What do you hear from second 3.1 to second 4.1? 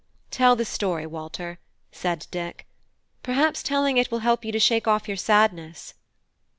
"perhaps telling it